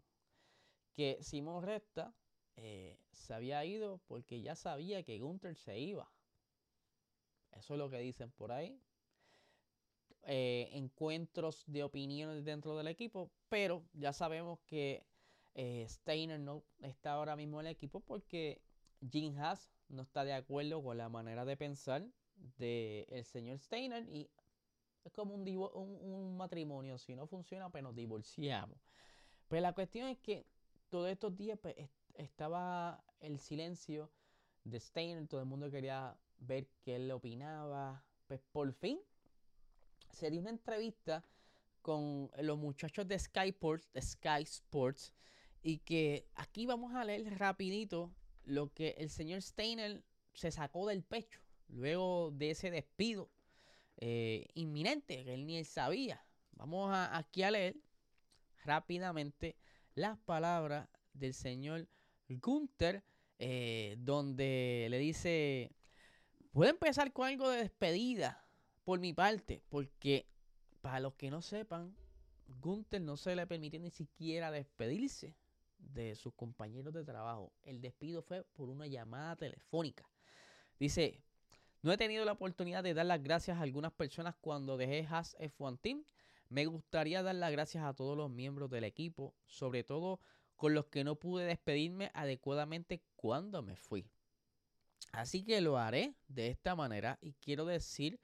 que 0.92 1.18
Simón 1.22 1.64
Resta 1.64 2.14
eh, 2.62 2.98
se 3.10 3.32
había 3.32 3.64
ido 3.64 4.00
porque 4.06 4.42
ya 4.42 4.54
sabía 4.54 5.02
que 5.02 5.18
Gunther 5.18 5.56
se 5.56 5.78
iba. 5.78 6.10
Eso 7.52 7.74
es 7.74 7.78
lo 7.78 7.88
que 7.88 7.98
dicen 7.98 8.30
por 8.32 8.52
ahí. 8.52 8.78
Eh, 10.24 10.68
encuentros 10.72 11.64
de 11.66 11.82
opiniones 11.82 12.44
dentro 12.44 12.76
del 12.76 12.88
equipo, 12.88 13.30
pero 13.48 13.82
ya 13.94 14.12
sabemos 14.12 14.60
que 14.66 15.06
eh, 15.54 15.86
Steiner 15.88 16.38
no 16.38 16.62
está 16.82 17.14
ahora 17.14 17.34
mismo 17.34 17.60
en 17.60 17.66
el 17.66 17.72
equipo 17.72 18.00
porque 18.00 18.60
Jim 19.10 19.38
Haas 19.38 19.72
no 19.88 20.02
está 20.02 20.24
de 20.24 20.34
acuerdo 20.34 20.82
con 20.82 20.98
la 20.98 21.08
manera 21.08 21.46
de 21.46 21.56
pensar 21.56 22.06
del 22.58 23.24
señor 23.24 23.58
Steiner 23.58 24.06
y 24.06 24.28
es 25.04 25.12
como 25.12 25.34
un, 25.34 25.48
un, 25.48 26.36
matrimonio, 26.36 26.98
si 26.98 27.16
no 27.16 27.26
funciona 27.26 27.70
pues 27.70 27.82
nos 27.82 27.94
divorciamos. 27.94 28.78
Pero 29.48 29.62
la 29.62 29.72
cuestión 29.72 30.08
es 30.08 30.18
que 30.18 30.44
todos 30.90 31.08
estos 31.08 31.34
días 31.34 31.58
pues, 31.60 31.74
estaba 32.20 33.02
el 33.20 33.38
silencio 33.38 34.10
de 34.64 34.78
Steiner, 34.78 35.26
todo 35.26 35.40
el 35.40 35.46
mundo 35.46 35.70
quería 35.70 36.16
ver 36.38 36.68
qué 36.82 36.96
él 36.96 37.10
opinaba. 37.10 38.04
Pues 38.26 38.40
por 38.52 38.72
fin 38.72 39.00
se 40.10 40.30
dio 40.30 40.40
una 40.40 40.50
entrevista 40.50 41.24
con 41.82 42.30
los 42.38 42.58
muchachos 42.58 43.08
de 43.08 43.18
Sky 43.18 43.48
Sports, 43.48 43.90
de 43.92 44.02
Sky 44.02 44.42
Sports, 44.42 45.14
y 45.62 45.78
que 45.78 46.26
aquí 46.34 46.66
vamos 46.66 46.94
a 46.94 47.04
leer 47.04 47.38
rapidito 47.38 48.14
lo 48.44 48.72
que 48.72 48.90
el 48.98 49.10
señor 49.10 49.42
Steiner 49.42 50.02
se 50.32 50.50
sacó 50.50 50.86
del 50.86 51.02
pecho 51.02 51.40
luego 51.68 52.30
de 52.32 52.50
ese 52.50 52.70
despido 52.70 53.30
eh, 53.96 54.46
inminente 54.54 55.24
que 55.24 55.34
él 55.34 55.46
ni 55.46 55.58
él 55.58 55.64
sabía. 55.64 56.24
Vamos 56.52 56.90
a, 56.92 57.16
aquí 57.16 57.42
a 57.42 57.50
leer 57.50 57.76
rápidamente 58.64 59.56
las 59.94 60.18
palabras 60.18 60.88
del 61.12 61.34
señor 61.34 61.88
Gunther, 62.30 63.02
eh, 63.38 63.96
donde 63.98 64.86
le 64.90 64.98
dice, 64.98 65.72
puede 66.52 66.70
empezar 66.70 67.12
con 67.12 67.26
algo 67.26 67.48
de 67.48 67.58
despedida 67.58 68.44
por 68.84 69.00
mi 69.00 69.12
parte, 69.12 69.62
porque 69.68 70.26
para 70.80 71.00
los 71.00 71.14
que 71.14 71.30
no 71.30 71.42
sepan, 71.42 71.94
Gunther 72.60 73.00
no 73.00 73.16
se 73.16 73.36
le 73.36 73.46
permitió 73.46 73.80
ni 73.80 73.90
siquiera 73.90 74.50
despedirse 74.50 75.36
de 75.78 76.14
sus 76.14 76.34
compañeros 76.34 76.92
de 76.92 77.04
trabajo. 77.04 77.52
El 77.62 77.80
despido 77.80 78.22
fue 78.22 78.44
por 78.54 78.68
una 78.68 78.86
llamada 78.86 79.36
telefónica. 79.36 80.08
Dice, 80.78 81.22
no 81.82 81.92
he 81.92 81.96
tenido 81.96 82.24
la 82.24 82.32
oportunidad 82.32 82.82
de 82.82 82.94
dar 82.94 83.06
las 83.06 83.22
gracias 83.22 83.58
a 83.58 83.62
algunas 83.62 83.92
personas 83.92 84.34
cuando 84.40 84.76
dejé 84.76 85.06
Haas 85.08 85.36
F1 85.38 85.80
Team 85.80 86.04
me 86.50 86.66
gustaría 86.66 87.22
dar 87.22 87.36
las 87.36 87.52
gracias 87.52 87.84
a 87.84 87.94
todos 87.94 88.16
los 88.16 88.28
miembros 88.28 88.68
del 88.70 88.82
equipo, 88.82 89.34
sobre 89.46 89.84
todo 89.84 90.20
con 90.60 90.74
los 90.74 90.88
que 90.88 91.04
no 91.04 91.16
pude 91.16 91.46
despedirme 91.46 92.10
adecuadamente 92.12 93.00
cuando 93.16 93.62
me 93.62 93.76
fui. 93.76 94.04
Así 95.10 95.42
que 95.42 95.62
lo 95.62 95.78
haré 95.78 96.12
de 96.28 96.48
esta 96.48 96.76
manera 96.76 97.18
y 97.22 97.32
quiero 97.32 97.64
decir 97.64 98.20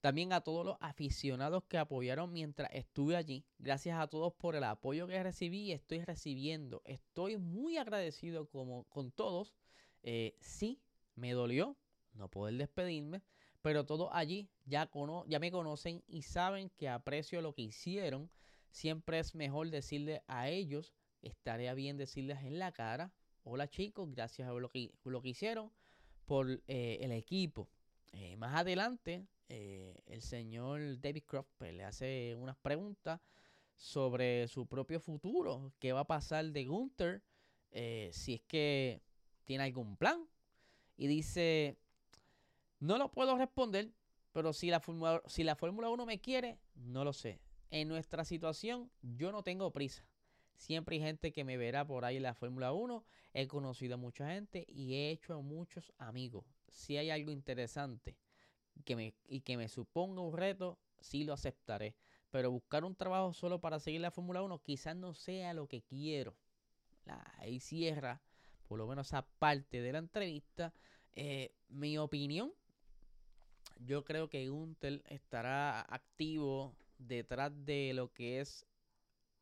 también 0.00 0.32
a 0.32 0.40
todos 0.40 0.64
los 0.64 0.78
aficionados 0.80 1.64
que 1.64 1.76
apoyaron 1.76 2.32
mientras 2.32 2.70
estuve 2.72 3.14
allí. 3.14 3.44
Gracias 3.58 4.00
a 4.00 4.06
todos 4.06 4.32
por 4.32 4.56
el 4.56 4.64
apoyo 4.64 5.06
que 5.06 5.22
recibí 5.22 5.64
y 5.64 5.72
estoy 5.72 6.00
recibiendo. 6.00 6.80
Estoy 6.86 7.36
muy 7.36 7.76
agradecido 7.76 8.48
como, 8.48 8.84
con 8.84 9.10
todos. 9.10 9.52
Eh, 10.02 10.34
sí, 10.40 10.80
me 11.14 11.32
dolió 11.32 11.76
no 12.14 12.30
poder 12.30 12.54
despedirme, 12.54 13.20
pero 13.60 13.84
todos 13.84 14.08
allí 14.12 14.48
ya, 14.64 14.90
ya 15.26 15.38
me 15.38 15.50
conocen 15.50 16.02
y 16.06 16.22
saben 16.22 16.70
que 16.70 16.88
aprecio 16.88 17.42
lo 17.42 17.52
que 17.52 17.60
hicieron. 17.60 18.30
Siempre 18.70 19.18
es 19.18 19.34
mejor 19.34 19.68
decirle 19.68 20.22
a 20.26 20.48
ellos, 20.48 20.94
estaría 21.26 21.74
bien 21.74 21.96
decirles 21.96 22.42
en 22.42 22.58
la 22.58 22.72
cara, 22.72 23.12
hola 23.44 23.68
chicos, 23.68 24.10
gracias 24.10 24.48
a 24.48 24.52
lo 24.52 24.68
que, 24.68 24.92
lo 25.04 25.20
que 25.20 25.30
hicieron 25.30 25.70
por 26.24 26.62
eh, 26.66 26.98
el 27.00 27.12
equipo. 27.12 27.68
Eh, 28.12 28.36
más 28.36 28.56
adelante, 28.56 29.26
eh, 29.48 30.02
el 30.06 30.22
señor 30.22 31.00
David 31.00 31.24
Croft 31.24 31.50
pues, 31.58 31.74
le 31.74 31.84
hace 31.84 32.34
unas 32.38 32.56
preguntas 32.56 33.20
sobre 33.76 34.48
su 34.48 34.66
propio 34.66 35.00
futuro, 35.00 35.72
qué 35.78 35.92
va 35.92 36.00
a 36.00 36.06
pasar 36.06 36.46
de 36.46 36.64
Gunther, 36.64 37.22
si 38.10 38.34
es 38.34 38.42
que 38.42 39.02
tiene 39.44 39.64
algún 39.64 39.96
plan. 39.96 40.26
Y 40.96 41.08
dice, 41.08 41.76
no 42.80 42.96
lo 42.96 43.10
puedo 43.10 43.36
responder, 43.36 43.92
pero 44.32 44.54
si 44.54 44.70
la, 44.70 44.80
Fórmula, 44.80 45.22
si 45.26 45.44
la 45.44 45.56
Fórmula 45.56 45.90
1 45.90 46.06
me 46.06 46.18
quiere, 46.18 46.58
no 46.74 47.04
lo 47.04 47.12
sé. 47.12 47.38
En 47.70 47.88
nuestra 47.88 48.24
situación, 48.24 48.90
yo 49.02 49.30
no 49.30 49.42
tengo 49.42 49.70
prisa. 49.72 50.06
Siempre 50.56 50.96
hay 50.96 51.02
gente 51.02 51.32
que 51.32 51.44
me 51.44 51.56
verá 51.56 51.86
por 51.86 52.04
ahí 52.04 52.16
en 52.16 52.22
la 52.22 52.34
Fórmula 52.34 52.72
1. 52.72 53.04
He 53.34 53.46
conocido 53.46 53.94
a 53.94 53.98
mucha 53.98 54.28
gente 54.30 54.66
y 54.68 54.94
he 54.94 55.10
hecho 55.10 55.34
a 55.34 55.40
muchos 55.40 55.92
amigos. 55.98 56.44
Si 56.68 56.96
hay 56.96 57.10
algo 57.10 57.30
interesante 57.30 58.16
que 58.84 58.96
me, 58.96 59.14
y 59.28 59.40
que 59.40 59.56
me 59.56 59.68
suponga 59.68 60.22
un 60.22 60.36
reto, 60.36 60.78
sí 61.00 61.24
lo 61.24 61.32
aceptaré. 61.32 61.94
Pero 62.30 62.50
buscar 62.50 62.84
un 62.84 62.96
trabajo 62.96 63.32
solo 63.32 63.60
para 63.60 63.78
seguir 63.78 64.00
la 64.00 64.10
Fórmula 64.10 64.42
1 64.42 64.58
quizás 64.62 64.96
no 64.96 65.14
sea 65.14 65.54
lo 65.54 65.68
que 65.68 65.82
quiero. 65.82 66.34
ahí 67.38 67.60
cierra 67.60 68.20
por 68.66 68.78
lo 68.78 68.86
menos 68.86 69.08
esa 69.08 69.22
parte 69.38 69.80
de 69.80 69.92
la 69.92 69.98
entrevista. 69.98 70.72
Eh, 71.14 71.54
mi 71.68 71.98
opinión, 71.98 72.52
yo 73.78 74.04
creo 74.04 74.28
que 74.28 74.48
Gunther 74.48 75.02
estará 75.06 75.80
activo 75.82 76.76
detrás 76.98 77.52
de 77.64 77.92
lo 77.94 78.12
que 78.12 78.40
es 78.40 78.66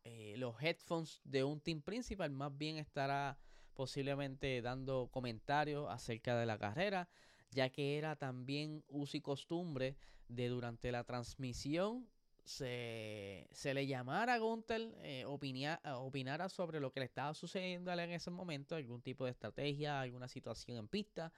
eh, 0.05 0.35
los 0.37 0.55
headphones 0.63 1.21
de 1.25 1.45
un 1.45 1.61
team 1.61 1.83
principal, 1.83 2.31
más 2.31 2.57
bien 2.57 2.77
estará 2.77 3.39
posiblemente 3.75 4.63
dando 4.63 5.09
comentarios 5.11 5.89
acerca 5.91 6.37
de 6.39 6.47
la 6.47 6.59
carrera, 6.59 7.09
ya 7.51 7.71
que 7.71 7.99
era 7.99 8.17
también 8.17 8.85
uso 8.89 9.17
y 9.17 9.21
costumbre 9.21 9.97
de 10.29 10.49
durante 10.49 10.93
la 10.93 11.05
transmisión 11.05 12.07
se, 12.45 13.75
le 13.75 13.87
llamara 13.87 14.35
a 14.35 14.39
Gunther, 14.39 14.95
eh, 15.03 15.25
opinara 15.25 16.49
sobre 16.49 16.79
lo 16.81 16.93
que 16.93 17.01
le 17.01 17.07
estaba 17.07 17.33
sucediendo 17.35 17.91
en 17.93 18.11
ese 18.11 18.31
momento, 18.31 18.77
algún 18.77 19.01
tipo 19.01 19.25
de 19.25 19.31
estrategia, 19.31 20.01
alguna 20.01 20.29
situación 20.29 20.77
en 20.77 20.89
pista, 20.89 21.33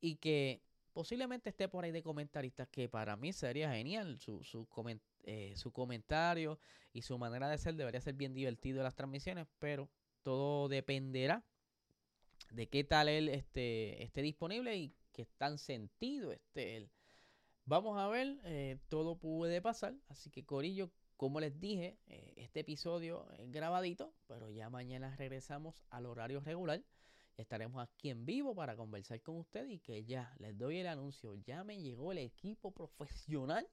y 0.00 0.16
que 0.16 0.62
posiblemente 0.92 1.50
esté 1.50 1.68
por 1.68 1.84
ahí 1.84 1.92
de 1.92 2.02
comentaristas, 2.02 2.68
que 2.68 2.88
para 2.88 3.16
mí 3.16 3.32
sería 3.32 3.72
genial 3.72 4.18
su, 4.18 4.42
su, 4.42 4.66
eh, 5.24 5.54
su 5.56 5.72
comentario 5.72 6.58
y 6.92 7.02
su 7.02 7.18
manera 7.18 7.48
de 7.48 7.58
ser 7.58 7.74
debería 7.74 8.00
ser 8.00 8.14
bien 8.14 8.34
divertido 8.34 8.78
en 8.78 8.84
las 8.84 8.94
transmisiones, 8.94 9.46
pero 9.58 9.88
todo 10.22 10.68
dependerá 10.68 11.44
de 12.50 12.68
qué 12.68 12.84
tal 12.84 13.08
él 13.08 13.28
esté, 13.28 14.02
esté 14.02 14.22
disponible 14.22 14.76
y 14.76 14.94
qué 15.12 15.26
tan 15.38 15.58
sentido 15.58 16.32
esté 16.32 16.76
él. 16.76 16.90
Vamos 17.64 17.98
a 17.98 18.08
ver, 18.08 18.40
eh, 18.44 18.78
todo 18.88 19.16
puede 19.16 19.62
pasar, 19.62 19.94
así 20.08 20.30
que 20.30 20.44
Corillo, 20.44 20.90
como 21.16 21.38
les 21.38 21.60
dije, 21.60 21.98
eh, 22.06 22.34
este 22.36 22.60
episodio 22.60 23.30
es 23.38 23.50
grabadito, 23.52 24.12
pero 24.26 24.50
ya 24.50 24.70
mañana 24.70 25.14
regresamos 25.16 25.76
al 25.90 26.06
horario 26.06 26.40
regular. 26.40 26.82
Estaremos 27.36 27.82
aquí 27.82 28.10
en 28.10 28.26
vivo 28.26 28.54
para 28.54 28.76
conversar 28.76 29.22
con 29.22 29.36
ustedes 29.36 29.70
y 29.70 29.78
que 29.78 30.04
ya 30.04 30.34
les 30.38 30.58
doy 30.58 30.78
el 30.78 30.88
anuncio, 30.88 31.36
ya 31.36 31.62
me 31.62 31.80
llegó 31.80 32.12
el 32.12 32.18
equipo 32.18 32.72
profesional 32.72 33.68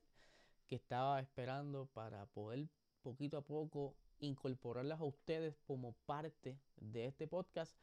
que 0.67 0.75
estaba 0.75 1.19
esperando 1.19 1.87
para 1.93 2.25
poder 2.27 2.67
poquito 3.01 3.37
a 3.37 3.41
poco 3.41 3.95
incorporarlas 4.19 4.99
a 4.99 5.05
ustedes 5.05 5.55
como 5.65 5.93
parte 6.05 6.59
de 6.75 7.05
este 7.05 7.27
podcast. 7.27 7.75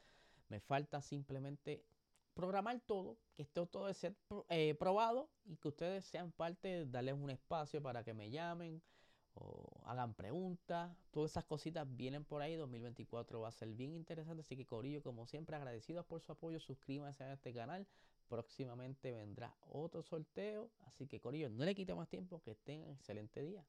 Me 0.49 0.61
falta 0.61 1.01
simplemente 1.01 1.83
programar 2.35 2.81
todo, 2.81 3.17
que 3.35 3.43
esté 3.43 3.65
todo 3.67 3.87
de 3.87 4.15
eh, 4.51 4.75
probado 4.75 5.31
y 5.47 5.57
que 5.57 5.69
ustedes 5.69 6.05
sean 6.05 6.33
parte, 6.33 6.87
darles 6.87 7.15
un 7.15 7.31
espacio 7.31 7.81
para 7.83 8.05
que 8.05 8.13
me 8.13 8.31
llamen 8.31 8.83
o 9.35 9.81
hagan 9.85 10.15
preguntas. 10.15 10.95
Todas 11.11 11.31
esas 11.31 11.45
cositas 11.45 11.87
vienen 11.97 12.25
por 12.25 12.43
ahí. 12.43 12.57
2024 12.57 13.41
va 13.41 13.49
a 13.49 13.53
ser 13.53 13.69
bien 13.71 13.95
interesante. 13.95 14.43
Así 14.43 14.57
que 14.57 14.67
Corillo, 14.67 15.03
como 15.03 15.27
siempre, 15.27 15.57
agradecidos 15.57 16.05
por 16.07 16.21
su 16.21 16.33
apoyo. 16.33 16.61
Suscríbanse 16.61 17.25
a 17.25 17.33
este 17.33 17.53
canal. 17.53 17.87
Próximamente 18.29 19.13
vendrá 19.13 19.55
otro 19.71 20.03
sorteo. 20.03 20.71
Así 20.87 21.07
que 21.07 21.21
Corillo, 21.21 21.51
no 21.51 21.65
le 21.65 21.75
quite 21.75 21.95
más 21.95 22.09
tiempo. 22.09 22.41
Que 22.43 22.55
tengan 22.55 22.91
excelente 22.91 23.43
día. 23.43 23.65